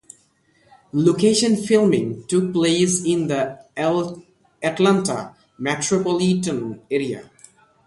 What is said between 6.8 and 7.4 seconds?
area.